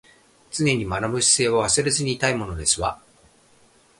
[0.51, 2.99] 常に学ぶ姿勢は忘れずにいたいものですわ